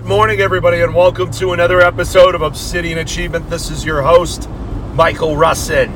[0.00, 3.50] Good morning, everybody, and welcome to another episode of Obsidian Achievement.
[3.50, 4.48] This is your host,
[4.94, 5.92] Michael Russin.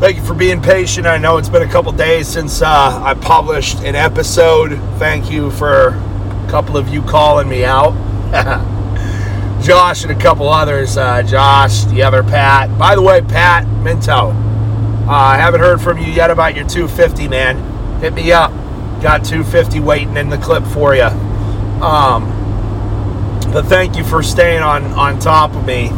[0.00, 1.06] Thank you for being patient.
[1.06, 4.78] I know it's been a couple days since uh, I published an episode.
[4.98, 7.92] Thank you for a couple of you calling me out.
[9.62, 10.96] Josh and a couple others.
[10.96, 12.78] Uh, Josh, the other Pat.
[12.78, 17.28] By the way, Pat Minto, uh, I haven't heard from you yet about your 250,
[17.28, 18.00] man.
[18.00, 18.50] Hit me up.
[19.02, 21.10] Got 250 waiting in the clip for you.
[21.82, 22.43] Um,
[23.54, 25.88] but thank you for staying on on top of me.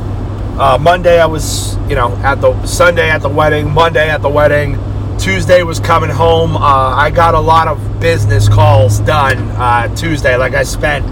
[0.59, 4.29] Uh, Monday I was, you know, at the Sunday at the wedding, Monday at the
[4.29, 4.79] wedding,
[5.19, 6.55] Tuesday was coming home.
[6.55, 10.37] Uh, I got a lot of business calls done uh, Tuesday.
[10.37, 11.07] Like I spent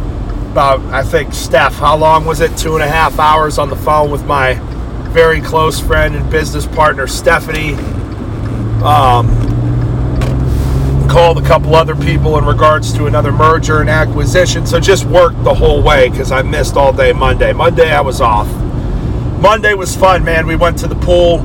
[0.52, 2.54] about, I think, Steph, how long was it?
[2.58, 4.54] Two and a half hours on the phone with my
[5.12, 7.72] very close friend and business partner Stephanie.
[8.84, 9.53] Um,
[11.14, 14.66] called a couple other people in regards to another merger and acquisition.
[14.66, 17.52] So just worked the whole way because I missed all day Monday.
[17.52, 18.48] Monday I was off.
[19.40, 20.44] Monday was fun, man.
[20.44, 21.38] We went to the pool,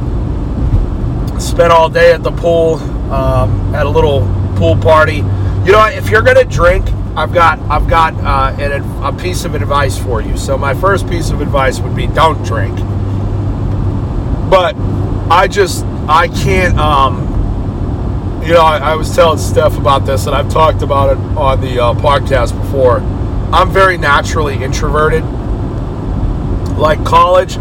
[1.40, 2.78] spent all day at the pool,
[3.14, 4.22] um, at a little
[4.56, 5.18] pool party.
[5.18, 9.54] You know, if you're gonna drink, I've got I've got uh, an, a piece of
[9.54, 10.36] advice for you.
[10.36, 12.76] So my first piece of advice would be don't drink.
[14.50, 14.76] But
[15.30, 16.76] I just I can't.
[16.80, 17.29] Um,
[18.42, 21.62] you know, I, I, was telling Steph about this, and I've talked about it on
[21.62, 23.00] the uh, podcast before.
[23.54, 25.24] I'm very naturally introverted.
[26.78, 27.56] Like college,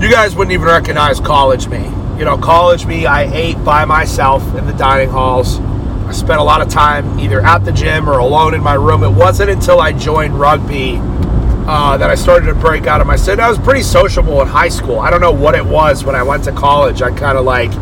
[0.00, 1.84] you guys wouldn't even recognize college me.
[2.18, 5.58] You know, college me, I ate by myself in the dining halls.
[5.58, 9.02] I spent a lot of time either at the gym or alone in my room.
[9.02, 10.98] It wasn't until I joined rugby
[11.66, 13.40] uh, that I started to break out of my sin.
[13.40, 15.00] I was pretty sociable in high school.
[15.00, 17.02] I don't know what it was when I went to college.
[17.02, 17.72] I kind of like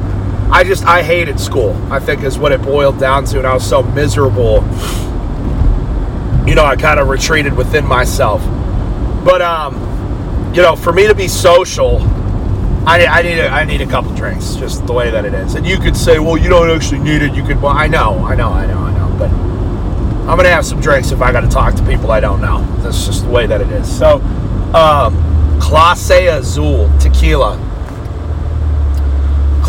[0.51, 1.77] I just I hated school.
[1.93, 4.65] I think is what it boiled down to, and I was so miserable.
[6.49, 8.43] You know, I kind of retreated within myself.
[9.25, 9.75] But um,
[10.55, 11.99] you know, for me to be social,
[12.87, 15.55] I, I need a, I need a couple drinks, just the way that it is.
[15.55, 17.35] And you could say, well, you don't actually need it.
[17.35, 17.61] You could.
[17.61, 19.17] Well, I know, I know, I know, I know.
[19.19, 22.41] But I'm gonna have some drinks if I got to talk to people I don't
[22.41, 22.65] know.
[22.79, 23.99] That's just the way that it is.
[23.99, 24.15] So,
[24.73, 25.15] um,
[25.61, 27.68] Clase Azul tequila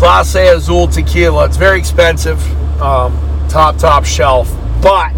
[0.00, 1.44] Clase Azul tequila.
[1.44, 2.40] It's very expensive,
[2.80, 3.12] um,
[3.50, 4.50] top top shelf.
[4.80, 5.12] But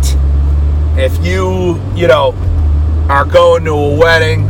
[0.96, 2.34] if you you know
[3.08, 4.42] are going to a wedding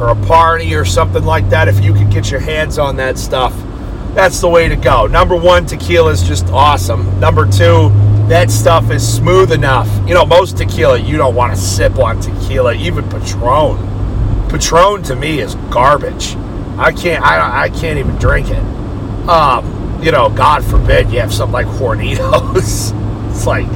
[0.00, 3.18] or a party or something like that, if you could get your hands on that
[3.18, 3.52] stuff,
[4.14, 5.06] that's the way to go.
[5.06, 7.20] Number one, tequila is just awesome.
[7.20, 7.90] Number two,
[8.28, 9.86] that stuff is smooth enough.
[10.08, 14.48] You know, most tequila you don't want to sip on tequila, even Patron.
[14.48, 16.36] Patron to me is garbage.
[16.78, 18.85] I can't I, I can't even drink it.
[19.28, 22.94] Um, you know, God forbid you have something like Hornitos.
[23.30, 23.66] it's like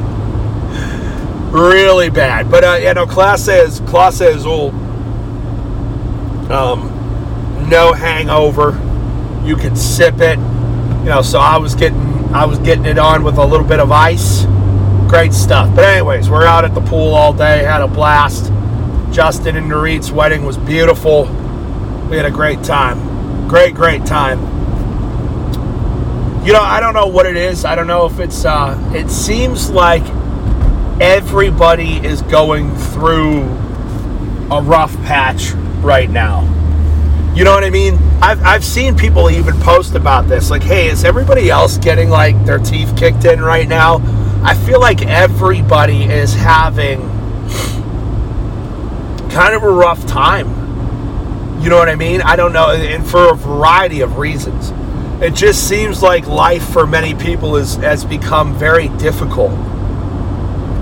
[1.53, 2.51] really bad.
[2.51, 4.71] But uh, you know, Clase is Clase is all
[6.53, 8.79] um, no hangover.
[9.45, 10.39] You can sip it.
[10.39, 13.81] You know, so I was getting I was getting it on with a little bit
[13.81, 14.45] of ice.
[15.09, 15.75] Great stuff.
[15.75, 18.53] But anyways, we're out at the pool all day, had a blast.
[19.13, 21.25] Justin and Narit's wedding was beautiful.
[22.09, 23.49] We had a great time.
[23.49, 24.60] Great, great time
[26.45, 27.67] you know, I don't know what it is.
[27.67, 28.47] I don't know if it's.
[28.47, 30.03] Uh, it seems like
[30.99, 33.43] everybody is going through
[34.51, 35.53] a rough patch
[35.83, 36.43] right now.
[37.35, 37.97] You know what I mean?
[38.23, 40.51] I've, I've seen people even post about this.
[40.51, 43.97] Like, hey, is everybody else getting like their teeth kicked in right now?
[44.43, 47.01] I feel like everybody is having
[49.31, 50.49] kind of a rough time.
[51.63, 52.23] You know what I mean?
[52.23, 52.71] I don't know.
[52.71, 54.73] And for a variety of reasons
[55.23, 59.53] it just seems like life for many people is has become very difficult.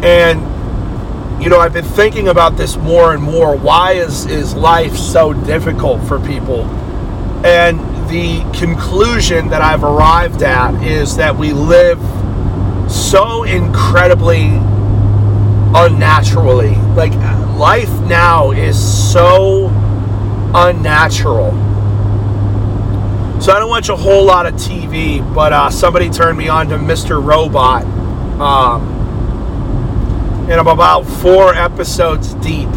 [0.04, 3.56] And you know, I've been thinking about this more and more.
[3.56, 6.62] Why is is life so difficult for people?
[7.44, 12.00] And the conclusion that I've arrived at is that we live
[12.91, 14.50] so incredibly
[15.75, 16.77] unnaturally.
[16.94, 17.12] Like
[17.59, 18.78] life now is
[19.12, 19.66] so
[20.54, 21.67] unnatural
[23.40, 26.68] so I don't watch a whole lot of TV, but uh, somebody turned me on
[26.68, 27.22] to Mr.
[27.24, 27.84] Robot.
[28.40, 28.98] Um,
[30.50, 32.68] and I'm about four episodes deep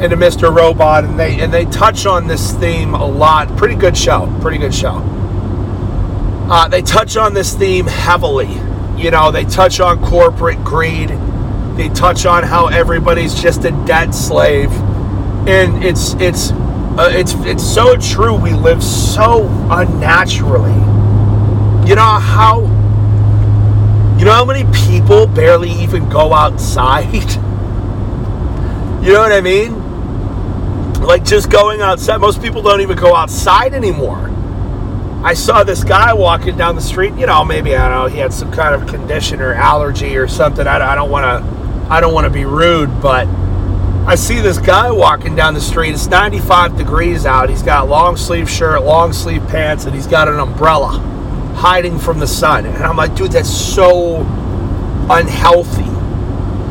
[0.00, 0.54] into Mr.
[0.54, 3.56] Robot, and they and they touch on this theme a lot.
[3.56, 4.32] Pretty good show.
[4.40, 5.02] Pretty good show.
[6.50, 8.52] Uh, they touch on this theme heavily.
[8.96, 11.10] You know, they touch on corporate greed.
[11.76, 14.70] They touch on how everybody's just a debt slave,
[15.48, 16.52] and it's it's
[16.98, 18.34] uh, it's it's so true.
[18.34, 20.74] We live so unnaturally.
[21.88, 22.62] You know how
[24.18, 27.12] you know how many people barely even go outside?
[29.04, 29.88] you know what I mean?
[31.08, 32.18] like just going outside.
[32.18, 34.30] Most people don't even go outside anymore.
[35.24, 37.14] I saw this guy walking down the street.
[37.14, 38.14] You know, maybe I don't know.
[38.14, 40.66] He had some kind of condition or allergy or something.
[40.66, 41.58] I, I don't want to.
[41.90, 43.26] I don't want to be rude, but
[44.08, 45.92] I see this guy walking down the street.
[45.92, 47.50] It's 95 degrees out.
[47.50, 50.98] He's got long sleeve shirt, long sleeve pants, and he's got an umbrella
[51.54, 52.64] hiding from the sun.
[52.64, 54.20] And I'm like, dude, that's so
[55.10, 55.84] unhealthy.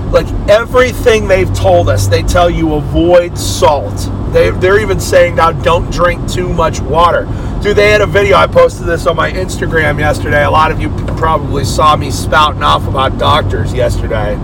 [0.10, 4.10] Like everything they've told us, they tell you avoid salt.
[4.34, 7.26] They, they're even saying now don't drink too much water.
[7.62, 8.38] Dude, they had a video.
[8.38, 10.44] I posted this on my Instagram yesterday.
[10.44, 14.40] A lot of you probably saw me spouting off about doctors yesterday.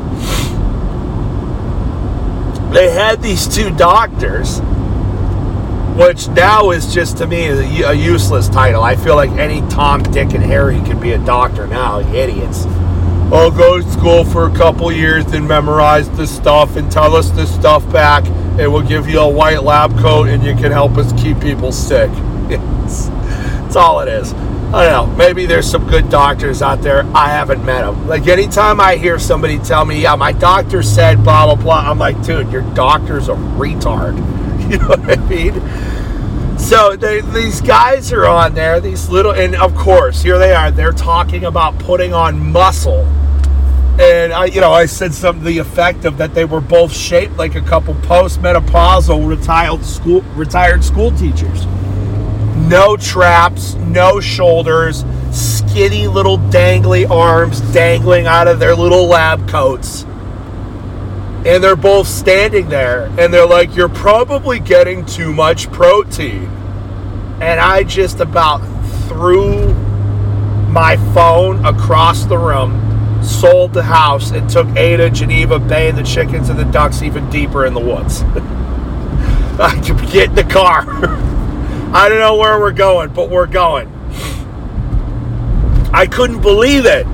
[2.74, 4.60] They had these two doctors,
[5.96, 7.46] which now is just to me
[7.84, 8.82] a useless title.
[8.82, 12.66] I feel like any Tom, Dick, and Harry could be a doctor now, idiots.
[13.32, 17.30] I'll go to school for a couple years and memorize the stuff and tell us
[17.30, 20.98] the stuff back and we'll give you a white lab coat and you can help
[20.98, 22.10] us keep people sick.
[23.66, 24.34] It's all it is.
[24.74, 25.16] I don't know.
[25.16, 27.06] Maybe there's some good doctors out there.
[27.16, 28.08] I haven't met them.
[28.08, 32.00] Like anytime I hear somebody tell me, "Yeah, my doctor said blah blah blah," I'm
[32.00, 34.18] like, "Dude, your doctor's a retard."
[34.64, 36.58] You know what I mean?
[36.58, 38.80] So they, these guys are on there.
[38.80, 40.72] These little, and of course, here they are.
[40.72, 43.06] They're talking about putting on muscle
[44.00, 46.92] and I, you know, I said something to the effect of that they were both
[46.92, 51.66] shaped like a couple post-menopausal retired school retired school teachers.
[52.56, 60.04] No traps, no shoulders, skinny little dangly arms dangling out of their little lab coats.
[61.46, 66.46] And they're both standing there and they're like, You're probably getting too much protein.
[67.42, 68.60] And I just about
[69.08, 69.74] threw
[70.70, 72.84] my phone across the room
[73.24, 77.30] sold the house and took Ada, Geneva, Bay, and the chickens and the ducks even
[77.30, 78.22] deeper in the woods.
[79.60, 80.84] I could get in the car.
[81.96, 83.88] I don't know where we're going, but we're going.
[85.94, 87.06] I couldn't believe it.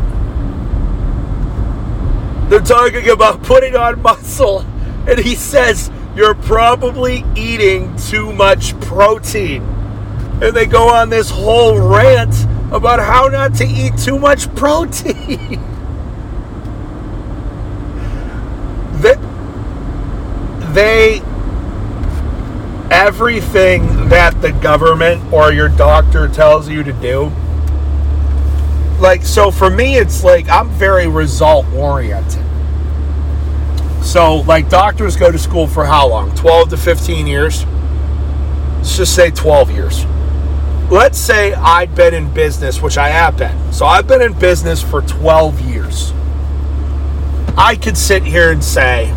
[2.49, 4.61] They're talking about putting on muscle,
[5.05, 9.63] and he says, You're probably eating too much protein.
[10.41, 12.33] And they go on this whole rant
[12.71, 15.15] about how not to eat too much protein.
[19.01, 19.15] they,
[20.71, 21.21] they
[22.99, 27.31] everything that the government or your doctor tells you to do.
[28.99, 32.43] Like so for me it's like i'm very result oriented
[34.03, 36.35] so like doctors go to school for how long?
[36.35, 37.65] 12 to 15 years?
[38.77, 40.05] Let's just say 12 years.
[40.91, 43.71] Let's say i'd been in business which i have been.
[43.71, 46.11] So i've been in business for 12 years.
[47.57, 49.13] I could sit here and say,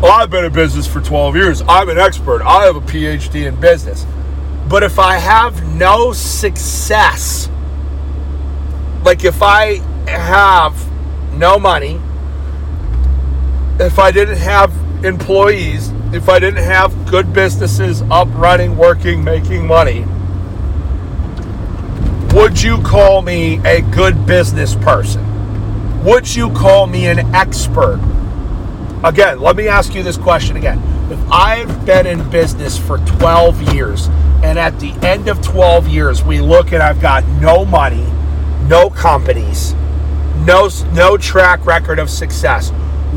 [0.00, 1.62] well, I've been in business for 12 years.
[1.66, 2.42] I'm an expert.
[2.42, 4.04] I have a PhD in business.
[4.68, 7.48] But if I have no success,
[9.04, 9.76] like if I
[10.06, 10.74] have
[11.32, 12.00] no money,
[13.78, 14.72] if I didn't have
[15.04, 20.04] employees, if I didn't have good businesses up, running, working, making money,
[22.34, 25.24] would you call me a good business person?
[26.04, 28.00] Would you call me an expert?
[29.06, 30.82] Again, let me ask you this question again.
[31.12, 34.08] If I've been in business for 12 years,
[34.42, 38.04] and at the end of 12 years, we look and I've got no money,
[38.66, 39.74] no companies,
[40.44, 42.72] no, no track record of success,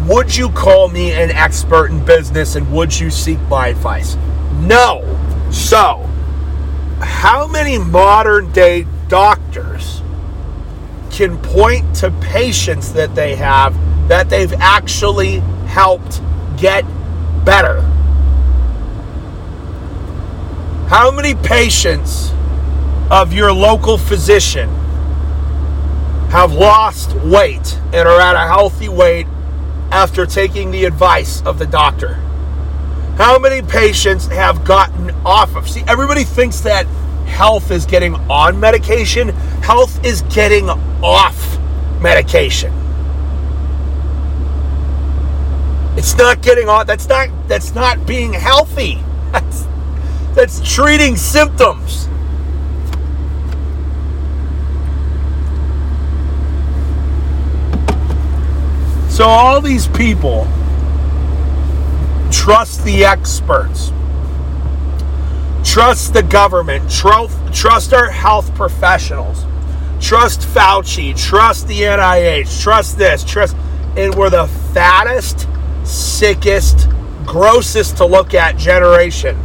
[0.05, 4.15] would you call me an expert in business and would you seek my advice?
[4.59, 5.03] No.
[5.49, 6.07] So,
[7.01, 10.03] how many modern day doctors
[11.09, 13.75] can point to patients that they have
[14.07, 16.21] that they've actually helped
[16.57, 16.83] get
[17.45, 17.81] better.
[20.89, 22.31] How many patients
[23.11, 24.67] of your local physician
[26.31, 29.27] have lost weight and are at a healthy weight
[29.91, 32.15] after taking the advice of the doctor?
[33.17, 35.69] How many patients have gotten off of?
[35.69, 36.87] See, everybody thinks that
[37.27, 39.29] health is getting on medication,
[39.61, 41.59] health is getting off
[42.01, 42.78] medication.
[45.99, 49.03] It's not getting on that's not that's not being healthy.
[49.31, 49.67] That's
[50.33, 52.07] that's treating symptoms.
[59.13, 60.47] So all these people
[62.31, 63.91] trust the experts
[65.63, 66.89] Trust the government.
[66.89, 69.45] Trust, trust our health professionals.
[69.99, 71.15] Trust Fauci.
[71.15, 72.63] Trust the NIH.
[72.63, 73.23] Trust this.
[73.23, 73.55] Trust.
[73.97, 75.47] And we're the fattest,
[75.89, 76.87] sickest,
[77.25, 79.37] grossest to look at generation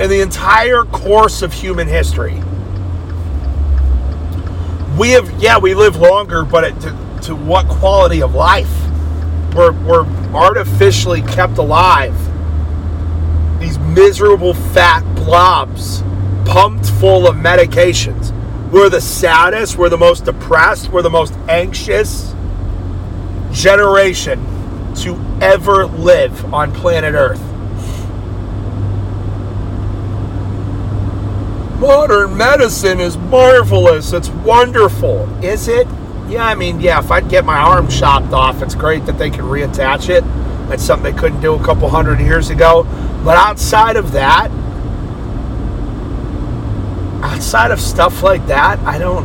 [0.00, 2.34] in the entire course of human history.
[4.98, 8.72] We have, yeah, we live longer, but it, to, to what quality of life?
[9.54, 12.16] We're, we're artificially kept alive.
[13.60, 16.02] These miserable fat blobs
[16.44, 18.32] pumped full of medications.
[18.70, 22.34] We're the saddest, we're the most depressed, we're the most anxious
[23.50, 24.44] generation
[25.02, 27.42] to ever live on planet Earth.
[31.80, 34.12] Modern medicine is marvelous.
[34.12, 35.28] It's wonderful.
[35.44, 35.86] Is it?
[36.28, 39.30] Yeah, I mean, yeah, if I'd get my arm chopped off, it's great that they
[39.30, 40.24] can reattach it.
[40.68, 42.82] That's something they couldn't do a couple hundred years ago.
[43.24, 44.50] But outside of that,
[47.22, 49.24] outside of stuff like that, I don't.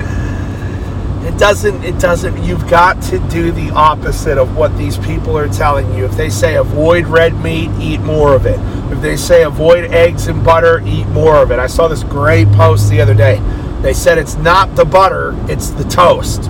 [1.26, 1.82] it doesn't.
[1.82, 2.42] It doesn't.
[2.44, 6.04] You've got to do the opposite of what these people are telling you.
[6.04, 8.60] If they say avoid red meat, eat more of it.
[8.92, 11.58] If they say avoid eggs and butter, eat more of it.
[11.58, 13.40] I saw this great post the other day.
[13.82, 16.48] They said it's not the butter, it's the toast.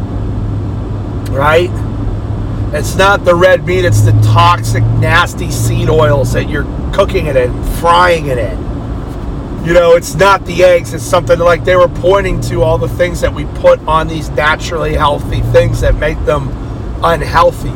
[1.30, 1.70] Right?
[2.74, 7.36] It's not the red meat, it's the toxic, nasty seed oils that you're cooking it
[7.36, 8.65] in, frying it in.
[9.66, 12.88] You know, it's not the eggs, it's something like they were pointing to all the
[12.88, 16.50] things that we put on these naturally healthy things that make them
[17.02, 17.74] unhealthy.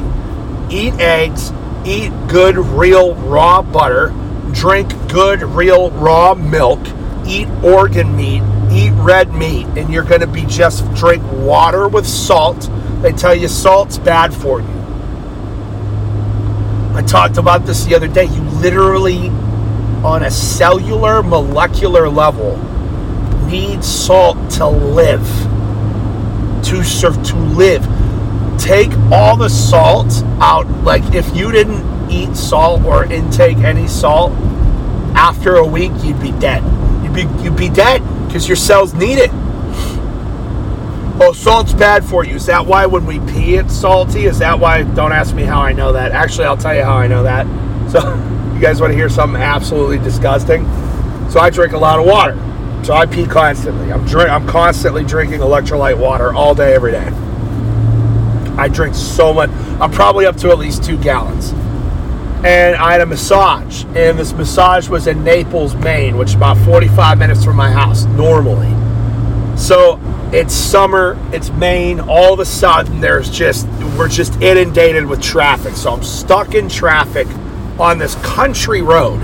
[0.73, 1.53] Eat eggs,
[1.85, 4.15] eat good, real, raw butter,
[4.53, 6.79] drink good, real, raw milk,
[7.27, 12.07] eat organ meat, eat red meat, and you're going to be just drink water with
[12.07, 12.71] salt.
[13.03, 14.81] They tell you salt's bad for you.
[16.95, 18.27] I talked about this the other day.
[18.27, 19.33] You literally
[20.05, 22.57] on a cellular, molecular level,
[23.47, 25.27] need salt to live.
[26.67, 27.83] To serve, to live.
[28.59, 30.69] Take all the salt out.
[30.85, 34.33] Like if you didn't eat salt or intake any salt,
[35.15, 36.63] after a week you'd be dead.
[37.03, 39.31] You'd be you'd be dead because your cells need it.
[41.23, 42.37] Oh, salt's bad for you.
[42.37, 44.25] Is that why when we pee it's salty?
[44.25, 44.83] Is that why?
[44.83, 46.13] Don't ask me how I know that.
[46.13, 47.47] Actually, I'll tell you how I know that.
[47.91, 48.37] So.
[48.61, 50.67] You guys want to hear something absolutely disgusting?
[51.31, 52.35] So I drink a lot of water.
[52.85, 53.91] So I pee constantly.
[53.91, 54.29] I'm drink.
[54.29, 57.07] I'm constantly drinking electrolyte water all day, every day.
[58.59, 59.49] I drink so much.
[59.81, 61.53] I'm probably up to at least two gallons.
[62.45, 66.59] And I had a massage, and this massage was in Naples, Maine, which is about
[66.59, 68.69] 45 minutes from my house normally.
[69.57, 69.99] So
[70.35, 71.99] it's summer, it's Maine.
[71.99, 75.77] All of a sudden, there's just we're just inundated with traffic.
[75.77, 77.27] So I'm stuck in traffic
[77.81, 79.21] on this country road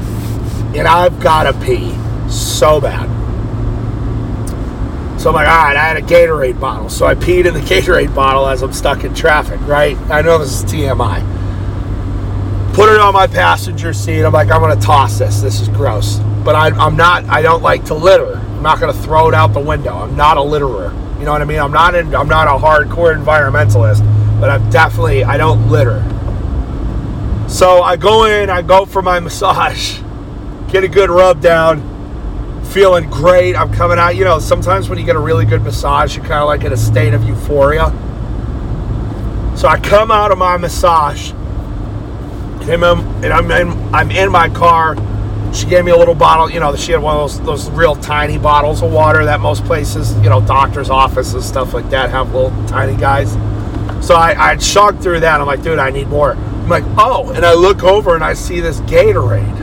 [0.75, 1.91] and I've got to pee
[2.29, 3.07] so bad.
[5.21, 6.89] So I'm like, all right, I had a Gatorade bottle.
[6.89, 9.97] So I peed in the Gatorade bottle as I'm stuck in traffic, right?
[10.11, 11.35] I know this is TMI.
[12.75, 14.23] Put it on my passenger seat.
[14.23, 15.41] I'm like, I'm going to toss this.
[15.41, 16.19] This is gross.
[16.45, 18.37] But I, I'm not, I don't like to litter.
[18.37, 19.97] I'm not going to throw it out the window.
[19.97, 20.93] I'm not a litterer.
[21.19, 21.59] You know what I mean?
[21.59, 24.01] I'm not in, I'm not a hardcore environmentalist,
[24.39, 26.05] but I'm definitely, I don't litter.
[27.57, 29.99] So I go in, I go for my massage,
[30.71, 31.81] get a good rub down,
[32.67, 33.57] feeling great.
[33.57, 34.15] I'm coming out.
[34.15, 36.75] You know, sometimes when you get a really good massage, you're kind of like in
[36.75, 37.87] a state of euphoria.
[39.57, 44.95] So I come out of my massage, and I'm, in, I'm in my car.
[45.55, 46.51] She gave me a little bottle.
[46.51, 49.65] You know, she had one of those those real tiny bottles of water that most
[49.65, 53.33] places, you know, doctors' offices, stuff like that, have little tiny guys.
[54.07, 55.41] So I, I chugged through that.
[55.41, 56.37] I'm like, dude, I need more.
[56.67, 59.61] I'm like, oh, and I look over and I see this Gatorade.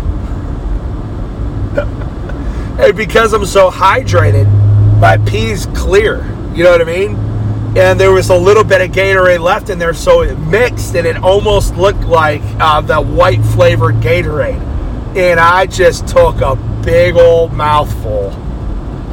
[2.79, 4.49] and because I'm so hydrated,
[5.01, 6.23] my pee's clear.
[6.55, 7.15] You know what I mean?
[7.75, 11.05] And there was a little bit of Gatorade left in there, so it mixed and
[11.05, 14.61] it almost looked like uh, the white flavored Gatorade.
[15.17, 16.55] And I just took a
[16.85, 18.29] big old mouthful.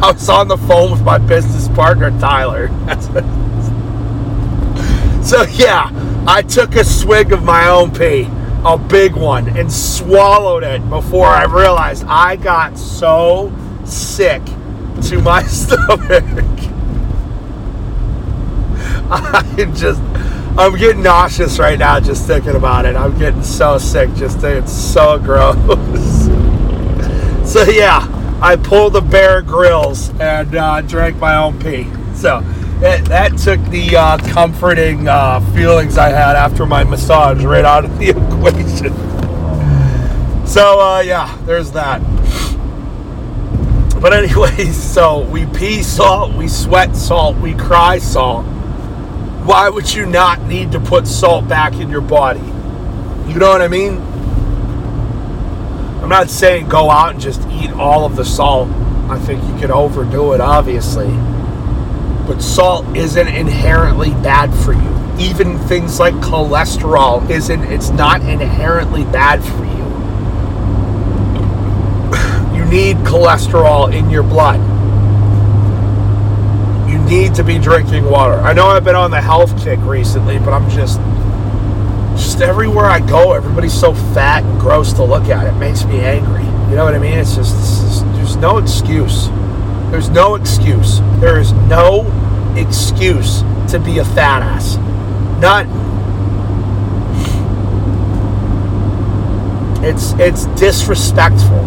[0.00, 2.68] I was on the phone with my business partner, Tyler.
[5.25, 5.90] so, yeah,
[6.26, 8.28] I took a swig of my own pee,
[8.64, 13.52] a big one, and swallowed it before I realized I got so
[13.84, 14.42] sick
[15.04, 16.24] to my stomach.
[19.10, 20.00] I'm just,
[20.58, 22.96] I'm getting nauseous right now just thinking about it.
[22.96, 25.56] I'm getting so sick just thinking it's so gross.
[27.50, 28.06] so yeah,
[28.42, 31.88] I pulled the Bear Grylls and uh, drank my own pee.
[32.14, 32.44] So
[32.80, 37.84] that, that took the uh, comforting uh, feelings I had after my massage right out
[37.84, 38.94] of the equation.
[40.46, 42.00] So, uh, yeah, there's that.
[44.00, 48.46] But, anyways, so we pee salt, we sweat salt, we cry salt.
[49.44, 52.40] Why would you not need to put salt back in your body?
[53.30, 53.99] You know what I mean?
[56.02, 58.68] I'm not saying go out and just eat all of the salt.
[59.10, 61.08] I think you could overdo it, obviously.
[62.30, 65.18] But salt isn't inherently bad for you.
[65.18, 69.80] Even things like cholesterol isn't, it's not inherently bad for you.
[72.56, 74.60] You need cholesterol in your blood.
[76.88, 78.34] You need to be drinking water.
[78.34, 81.00] I know I've been on the health kick recently, but I'm just
[82.12, 85.52] just everywhere I go, everybody's so fat and gross to look at.
[85.52, 86.44] It makes me angry.
[86.44, 87.18] You know what I mean?
[87.18, 89.28] It's just, it's just there's no excuse.
[89.90, 91.00] There's no excuse.
[91.20, 92.06] There is no
[92.56, 93.40] excuse
[93.73, 94.76] to be a fat ass.
[95.40, 95.68] None.
[99.85, 101.66] It's it's disrespectful.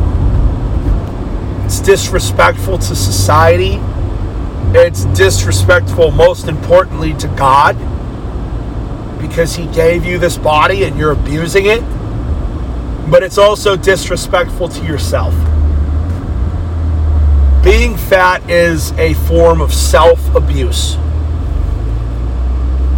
[1.65, 3.79] It's disrespectful to society.
[4.73, 7.77] It's disrespectful most importantly to God
[9.19, 11.81] because he gave you this body and you're abusing it.
[13.09, 15.33] But it's also disrespectful to yourself.
[17.63, 20.97] Being fat is a form of self abuse.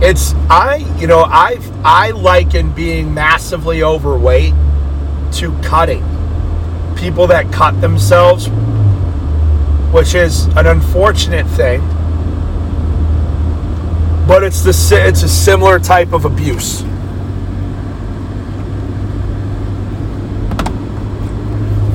[0.02, 4.54] It's I, you know, I I liken being massively overweight
[5.34, 6.04] to cutting.
[6.98, 8.48] People that cut themselves,
[9.94, 11.82] which is an unfortunate thing
[14.28, 16.82] but it's the it's a similar type of abuse.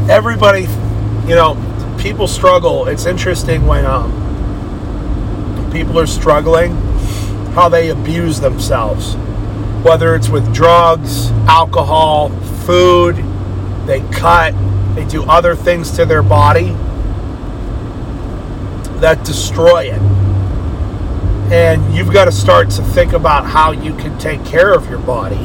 [0.08, 0.62] Everybody,
[1.28, 1.54] you know,
[2.00, 2.86] people struggle.
[2.88, 4.10] It's interesting when um,
[5.70, 6.74] people are struggling,
[7.52, 9.14] how they abuse themselves,
[9.84, 12.30] whether it's with drugs, alcohol,
[12.64, 13.16] food.
[13.86, 14.54] They cut,
[14.94, 16.74] they do other things to their body
[19.00, 20.00] that destroy it
[21.50, 25.00] and you've got to start to think about how you can take care of your
[25.00, 25.38] body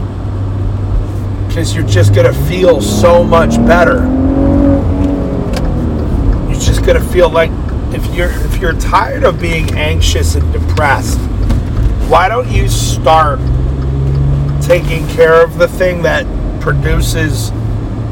[1.48, 4.25] because you're just going to feel so much better
[6.66, 7.52] just to feel like
[7.94, 11.20] if you're if you're tired of being anxious and depressed
[12.10, 13.40] why don't you start
[14.62, 16.26] taking care of the thing that
[16.62, 17.52] produces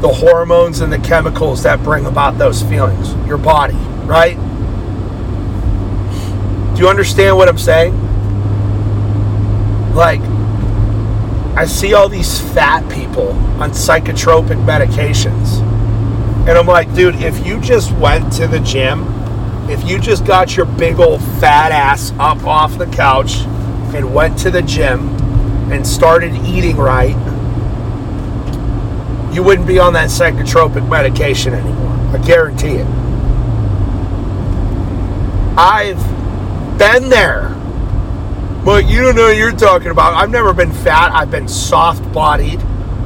[0.00, 4.38] the hormones and the chemicals that bring about those feelings your body right
[6.74, 7.94] do you understand what I'm saying?
[9.94, 10.20] Like,
[11.56, 13.30] I see all these fat people
[13.62, 15.60] on psychotropic medications.
[16.46, 19.06] And I'm like, dude, if you just went to the gym,
[19.70, 23.36] if you just got your big old fat ass up off the couch
[23.94, 25.08] and went to the gym
[25.72, 27.16] and started eating right,
[29.34, 31.92] you wouldn't be on that psychotropic medication anymore.
[32.14, 32.86] I guarantee it.
[35.56, 35.98] I've
[36.78, 37.50] been there.
[38.64, 40.14] But you don't know what you're talking about.
[40.14, 41.10] I've never been fat.
[41.12, 42.60] I've been soft bodied.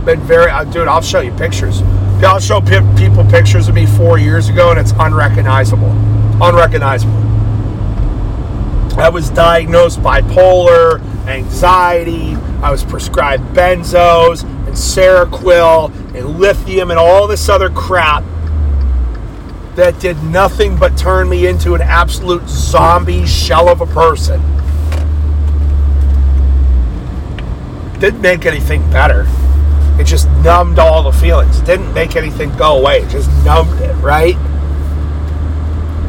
[0.05, 1.83] Been very, uh, dude, I'll show you pictures.
[2.25, 5.91] I'll show people pictures of me four years ago and it's unrecognizable.
[6.43, 7.15] Unrecognizable.
[8.99, 12.35] I was diagnosed bipolar, anxiety.
[12.61, 18.25] I was prescribed benzos and Seroquel and lithium and all this other crap
[19.77, 24.41] that did nothing but turn me into an absolute zombie shell of a person.
[28.01, 29.25] Didn't make anything better.
[29.99, 31.61] It just numbed all the feelings.
[31.61, 33.01] It didn't make anything go away.
[33.01, 34.37] It just numbed it, right?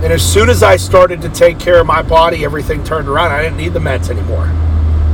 [0.04, 3.32] And as soon as I started to take care of my body, everything turned around.
[3.32, 4.46] I didn't need the meds anymore.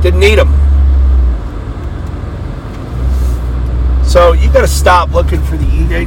[0.02, 0.52] Didn't need them.
[4.06, 6.04] So you got to stop looking for the easy.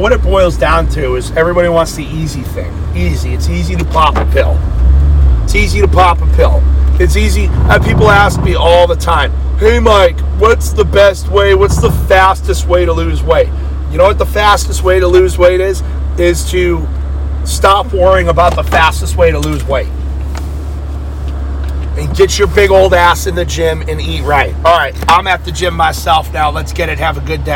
[0.00, 2.72] What it boils down to is everybody wants the easy thing.
[2.96, 3.34] Easy.
[3.34, 4.58] It's easy to pop a pill.
[5.44, 6.62] It's easy to pop a pill.
[7.02, 7.46] It's easy.
[7.66, 11.52] have people ask me all the time, "Hey Mike, what's the best way?
[11.52, 13.48] What's the fastest way to lose weight?"
[13.90, 15.82] You know what the fastest way to lose weight is?
[16.16, 16.86] Is to
[17.42, 19.88] stop worrying about the fastest way to lose weight
[21.98, 24.54] and get your big old ass in the gym and eat right.
[24.64, 26.52] All right, I'm at the gym myself now.
[26.52, 27.00] Let's get it.
[27.00, 27.50] Have a good day.